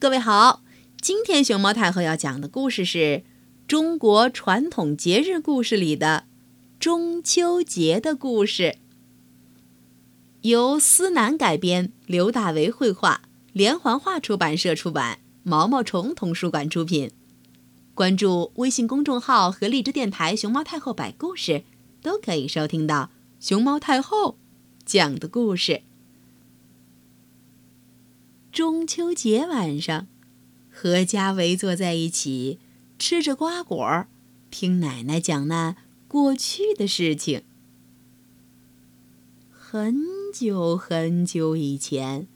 [0.00, 0.62] 各位好，
[1.00, 3.24] 今天熊猫太后要讲的故事是
[3.66, 6.26] 中国传统节日故事里的
[6.78, 8.76] 中秋节的故事，
[10.42, 13.22] 由思南改编，刘大为绘画，
[13.52, 17.10] 连环画出版社出版，毛毛虫童书馆出品。
[17.92, 21.64] 关注微信公众号和荔枝电台“熊猫太后摆故事”，
[22.00, 23.10] 都可以收听到
[23.40, 24.38] 熊猫太后
[24.86, 25.82] 讲的故事。
[28.50, 30.06] 中秋节晚上，
[30.74, 32.58] 阖家围坐在一起，
[32.98, 34.06] 吃着瓜果，
[34.50, 35.76] 听奶奶讲那
[36.08, 37.42] 过去的事情。
[39.50, 40.02] 很
[40.34, 42.26] 久很久以前，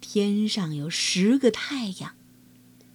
[0.00, 2.14] 天上有十个太阳，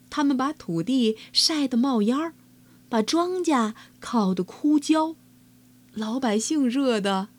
[0.09, 2.33] 他们把土地晒得冒烟儿，
[2.89, 5.15] 把庄稼烤得枯焦，
[5.93, 7.29] 老百姓热得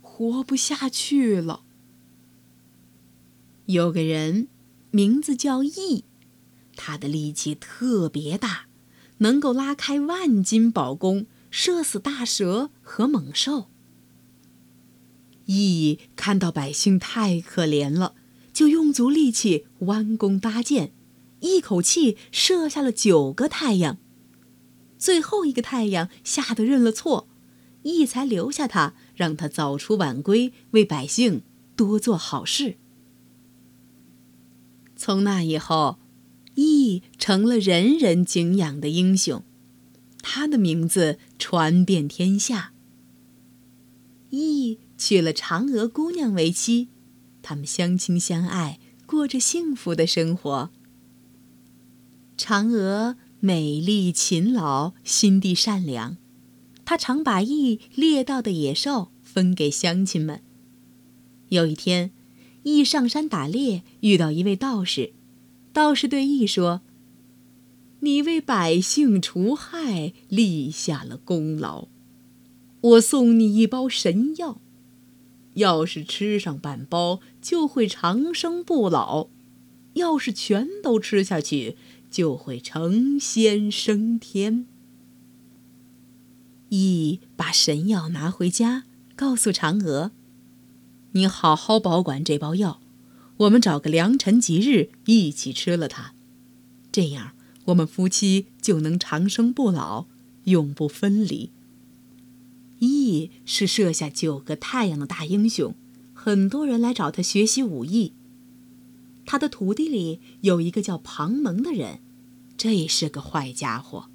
[0.00, 1.64] 活不下去了。
[3.66, 4.46] 有个人，
[4.92, 6.04] 名字叫羿，
[6.76, 8.66] 他的力气特别大，
[9.18, 13.66] 能够拉开万斤宝弓，射死大蛇和猛兽。
[15.46, 18.14] 羿看到百姓太可怜了，
[18.52, 20.92] 就用足力气弯弓搭箭，
[21.40, 23.98] 一口气射下了九个太阳。
[24.96, 27.26] 最后一个太阳吓得认了错，
[27.82, 31.42] 羿才留下他，让他早出晚归，为百姓
[31.74, 32.76] 多做好事。
[34.96, 35.98] 从那以后，
[36.54, 39.44] 羿成了人人敬仰的英雄，
[40.22, 42.72] 他的名字传遍天下。
[44.30, 46.88] 羿娶了嫦娥姑娘为妻，
[47.42, 50.70] 他们相亲相爱，过着幸福的生活。
[52.36, 56.16] 嫦娥美丽勤劳，心地善良，
[56.84, 60.42] 她常把羿猎到的野兽分给乡亲们。
[61.50, 62.10] 有一天，
[62.66, 65.12] 羿上山打猎，遇到一位道士。
[65.72, 66.80] 道士对羿说
[68.00, 71.86] ：“你为百姓除害，立下了功劳。
[72.80, 74.60] 我送你一包神药，
[75.54, 79.28] 要是吃上半包，就会长生不老；
[79.92, 81.76] 要是全都吃下去，
[82.10, 84.66] 就会成仙升天。”
[86.70, 90.10] 羿把神药拿回家，告诉嫦娥。
[91.12, 92.80] 你好好保管这包药，
[93.38, 96.12] 我们找个良辰吉日一起吃了它，
[96.92, 97.32] 这样
[97.66, 100.06] 我们夫妻就能长生不老，
[100.44, 101.50] 永不分离。
[102.80, 105.74] 羿是射下九个太阳的大英雄，
[106.12, 108.12] 很多人来找他学习武艺。
[109.24, 112.00] 他的徒弟里有一个叫庞蒙的人，
[112.58, 114.10] 这是个坏家伙。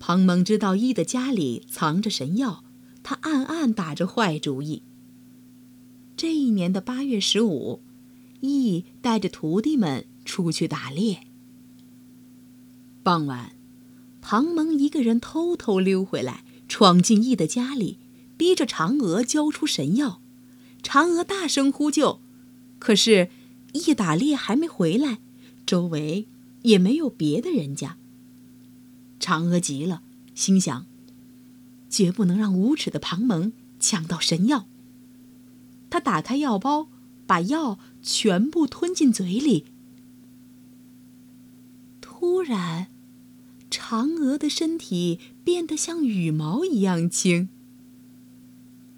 [0.00, 2.64] 庞蒙知道羿的家里藏着神药，
[3.02, 4.82] 他暗暗打着坏主意。
[6.16, 7.80] 这一年的八月十五，
[8.40, 11.26] 羿带着徒弟们出去打猎。
[13.02, 13.52] 傍晚，
[14.20, 17.98] 庞蒙一个人偷偷溜回来，闯进羿的家里，
[18.36, 20.20] 逼着嫦娥交出神药。
[20.82, 22.20] 嫦娥大声呼救，
[22.78, 23.30] 可是
[23.72, 25.18] 羿打猎还没回来，
[25.66, 26.28] 周围
[26.62, 27.96] 也没有别的人家。
[29.18, 30.02] 嫦娥急了，
[30.34, 30.86] 心想：
[31.88, 34.66] 绝不能让无耻的庞蒙抢到神药。
[35.92, 36.88] 他打开药包，
[37.26, 39.66] 把药全部吞进嘴里。
[42.00, 42.86] 突然，
[43.70, 47.50] 嫦娥的身体变得像羽毛一样轻。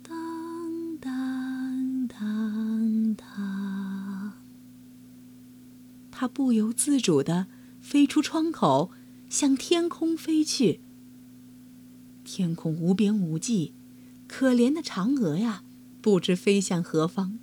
[0.04, 4.34] 当当当当，
[6.12, 7.48] 他不由自主地
[7.80, 8.92] 飞出窗口，
[9.28, 10.78] 向天空飞去。
[12.22, 13.72] 天空无边无际，
[14.28, 15.64] 可怜的嫦娥呀！
[16.04, 17.38] 不知飞向何方。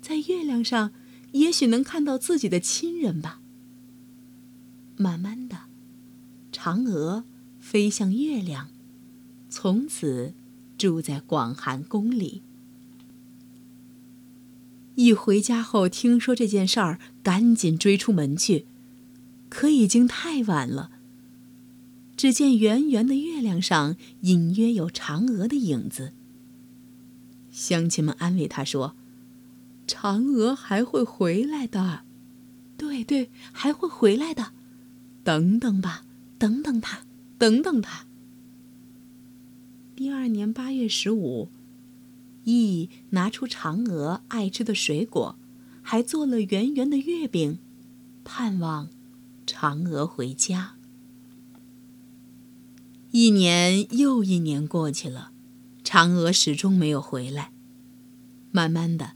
[0.00, 0.90] 在月亮上，
[1.32, 3.42] 也许能看到自己的亲人吧。
[4.96, 5.64] 慢慢的，
[6.50, 7.24] 嫦娥
[7.60, 8.70] 飞向月亮，
[9.50, 10.32] 从此
[10.78, 12.40] 住在广寒宫里。
[14.94, 18.64] 一回家后，听说这件事儿，赶紧追出门去，
[19.50, 20.90] 可已经太晚了。
[22.16, 26.14] 只见圆圆的月亮上，隐约有嫦娥的影子。
[27.52, 28.96] 乡亲们安慰他说
[29.86, 32.02] ：“嫦娥还会回来的，
[32.78, 34.52] 对对，还会回来的，
[35.22, 36.04] 等等吧，
[36.38, 37.04] 等等他，
[37.38, 38.06] 等等他。”
[39.94, 41.50] 第二年八月十五，
[42.44, 45.36] 羿拿出嫦娥爱吃的水果，
[45.82, 47.58] 还做了圆圆的月饼，
[48.24, 48.88] 盼望
[49.46, 50.74] 嫦娥回家。
[53.10, 55.31] 一年又一年过去了。
[55.92, 57.52] 嫦娥始终没有回来。
[58.50, 59.12] 慢慢的，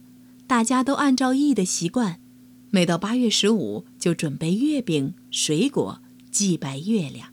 [0.47, 2.21] 大家都按照羿的习惯，
[2.69, 7.33] 每到八月十五，就准备月饼、水果，祭拜月亮。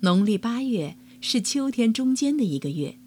[0.00, 2.98] 农历八月是秋天中间的一个月，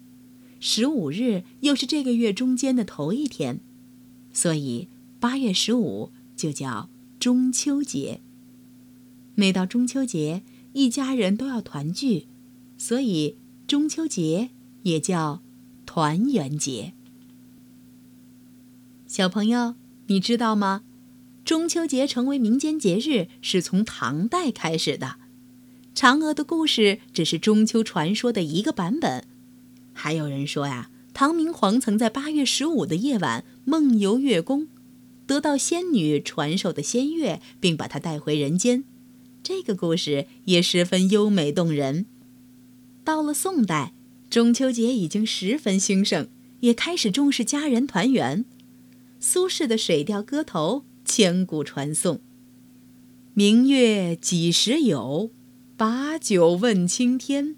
[0.60, 3.60] 十五日又是这个月中间的头一天，
[4.32, 4.88] 所以
[5.20, 6.88] 八月十五就叫
[7.20, 8.22] 中秋节。
[9.34, 12.28] 每到中秋节，一家人都要团聚，
[12.78, 13.36] 所以
[13.66, 14.50] 中秋节
[14.84, 15.42] 也叫
[15.84, 16.94] 团圆节。
[19.06, 19.74] 小朋友。
[20.06, 20.82] 你知道吗？
[21.46, 25.16] 中秋节成为民间节日是从唐代开始的。
[25.94, 29.24] 嫦娥的故事只是中秋传说的一个版本。
[29.94, 34.68] 还有人说呀，唐明皇曾在八月十五的夜晚梦游月宫，
[35.26, 38.84] 得到仙女传授的仙乐，并把它带回人间。
[39.42, 42.04] 这个故事也十分优美动人。
[43.02, 43.94] 到了宋代，
[44.34, 46.26] 中秋节已经十分兴盛，
[46.58, 48.44] 也开始重视家人团圆。
[49.20, 52.20] 苏轼的《水调歌头》千古传颂
[53.32, 55.30] ：“明月几时有？
[55.76, 57.54] 把酒问青天。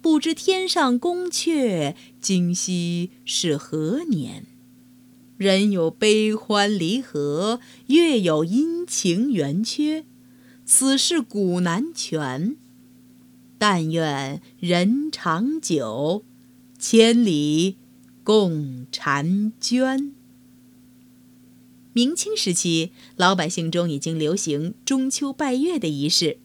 [0.00, 4.46] 不知天上宫阙，今夕是何年？
[5.36, 7.58] 人有悲欢离合，
[7.88, 10.04] 月有阴晴圆缺。
[10.64, 12.54] 此事古难全。
[13.60, 16.24] 但愿人长久，
[16.78, 17.76] 千里
[18.24, 20.14] 共婵娟。”
[21.92, 26.38] 明清时期，老百姓中已经流行中秋拜月的仪式。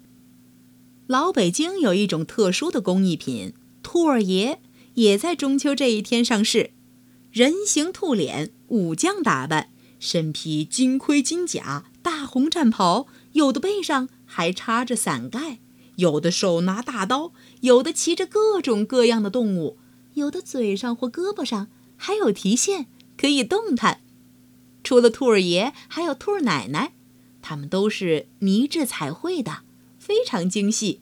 [1.07, 4.59] 老北京有一种特殊的工艺品——兔儿爷，
[4.95, 6.71] 也在中秋这一天上市。
[7.31, 9.69] 人形兔脸，武将打扮，
[9.99, 15.59] 身披金盔金甲、大红战袍，有的背上还插着伞盖，
[15.95, 17.31] 有的手拿大刀，
[17.61, 19.77] 有的骑着各种各样的动物，
[20.15, 22.87] 有的嘴上或胳膊上还有提线，
[23.17, 24.01] 可以动弹。
[24.83, 26.93] 除了兔儿爷，还有兔儿奶奶，
[27.41, 29.63] 他们都是泥制彩绘的，
[29.97, 31.01] 非常精细，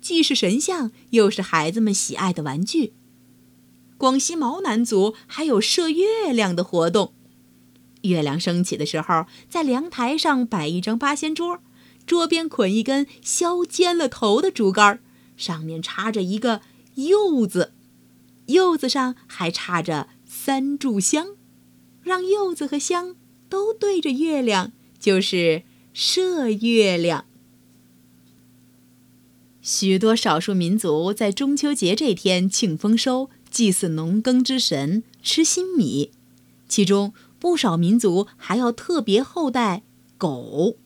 [0.00, 2.92] 既是神像，又是孩子们喜爱的玩具。
[3.96, 7.14] 广西毛南族还有射月亮的活动，
[8.02, 11.60] 月亮升起的时候，在凉台上摆一张八仙桌，
[12.06, 15.00] 桌边捆一根削尖了头的竹竿，
[15.36, 16.60] 上面插着一个
[16.94, 17.72] 柚子，
[18.46, 21.28] 柚子上还插着三炷香，
[22.02, 23.16] 让柚子和香。
[23.46, 25.62] 都对着月亮，就是
[25.92, 27.26] 射月亮。
[29.62, 36.10] 许多少数民族在中秋节这天庆丰收，祭祀农耕之神，吃新米。
[36.68, 39.84] 其中不少民族还要特别厚待
[40.18, 40.78] 狗，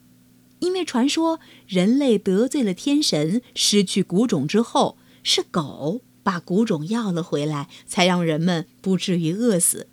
[0.59, 9.87] 因为传说人类得罪了天神，失去谷种之后，是狗把谷种要了回来，才让人们不至于饿死。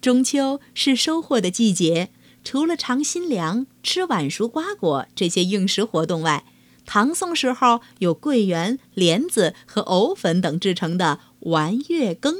[0.00, 2.10] 中秋是收获的季节，
[2.44, 6.44] 除了尝新粮、吃晚熟瓜果这些应时活动外，
[6.84, 12.38] 唐宋时候有桂圆、莲子和藕粉等制成的玩月羹。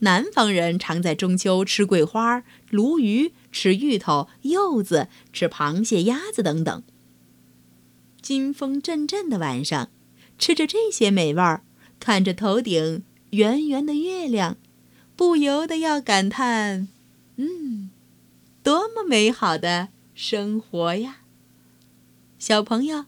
[0.00, 6.82] 南方人常在中秋吃桂花、鲈鱼、吃芋头、柚子、吃螃蟹、鸭子等等。
[8.22, 9.88] 金风阵阵的晚上，
[10.38, 11.62] 吃着这些美味儿，
[11.98, 14.56] 看着头顶圆圆的月亮。
[15.16, 16.88] 不由得要感叹
[17.36, 17.90] ：“嗯，
[18.62, 21.18] 多么美好的生活呀！”
[22.38, 23.04] 小朋友，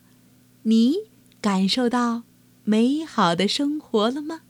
[0.64, 0.96] 你
[1.40, 2.24] 感受到
[2.64, 4.42] 美好的生活了吗？